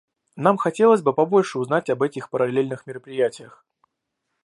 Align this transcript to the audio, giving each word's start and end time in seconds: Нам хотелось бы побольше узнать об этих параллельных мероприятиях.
Нам 0.35 0.57
хотелось 0.57 1.03
бы 1.03 1.13
побольше 1.13 1.59
узнать 1.59 1.91
об 1.91 2.01
этих 2.01 2.31
параллельных 2.31 2.87
мероприятиях. 2.87 3.63